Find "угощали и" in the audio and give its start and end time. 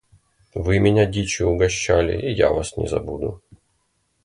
1.49-2.31